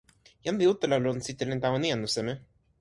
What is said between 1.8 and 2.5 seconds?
anu seme?